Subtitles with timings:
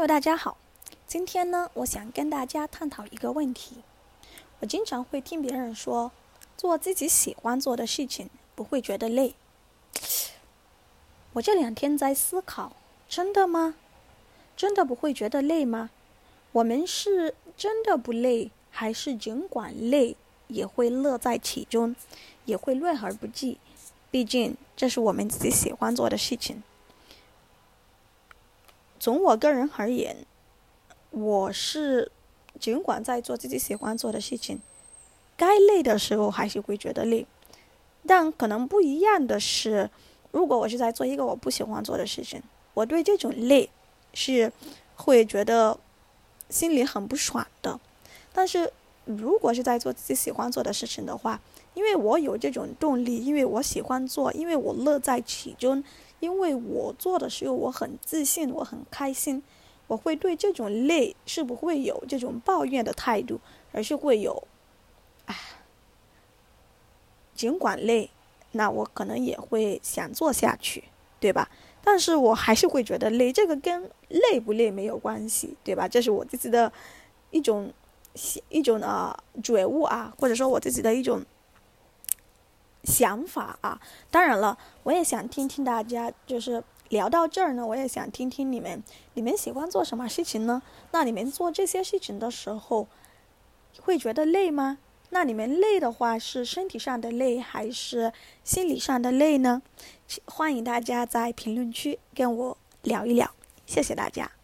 [0.00, 0.56] 各位大家好。
[1.06, 3.82] 今天呢，我想跟大家探讨一个问题。
[4.60, 6.10] 我经常会听别人说，
[6.56, 9.34] 做自己喜欢做的事情不会觉得累。
[11.34, 12.72] 我这两天在思考，
[13.10, 13.74] 真的吗？
[14.56, 15.90] 真的不会觉得累吗？
[16.52, 20.16] 我们是真的不累，还是尽管累
[20.48, 21.94] 也会乐在其中，
[22.46, 23.58] 也会乐而不计？
[24.10, 26.62] 毕竟这是我们自己喜欢做的事情。
[29.00, 30.14] 从我个人而言，
[31.10, 32.12] 我是
[32.60, 34.60] 尽管在做自己喜欢做的事情，
[35.38, 37.26] 该累的时候还是会觉得累。
[38.06, 39.88] 但可能不一样的是，
[40.32, 42.42] 如果我是在做一个我不喜欢做的事情，
[42.74, 43.70] 我对这种累
[44.12, 44.52] 是
[44.96, 45.78] 会觉得
[46.50, 47.80] 心里很不爽的。
[48.34, 48.70] 但是
[49.16, 51.40] 如果是在做自己喜欢做的事情的话，
[51.74, 55.82] 因为我有这种动力，因为我喜欢做，因为我乐在其中。
[56.20, 59.42] 因为我做的时候我很自信，我很开心，
[59.86, 63.40] 我会对这种累是不会有这种抱怨的态度，
[63.72, 64.46] 而是会有，
[65.24, 65.34] 哎，
[67.34, 68.10] 尽管累，
[68.52, 70.84] 那我可能也会想做下去，
[71.18, 71.48] 对吧？
[71.82, 75.88] 但是我还是会觉得累，这个跟累不累没有关系，对吧？
[75.88, 76.70] 这是我自己的
[77.30, 77.72] 一种
[78.48, 81.22] 一种呃觉悟啊，或者说我自己的一种。
[82.82, 83.78] 想法啊，
[84.10, 90.62] 当然了，我也想听听大家，就是聊到这儿呢，我也想听听你们，你们喜欢做什么事情呢？
[90.92, 92.88] 那你们做这些事情的时候，
[93.82, 94.78] 会觉得累吗？
[95.10, 99.60] 那你们累的话，是身体上的累，还是心理上的累呢？
[100.24, 103.30] 欢迎大家在评论区跟我聊一聊，
[103.66, 104.39] 谢谢大家。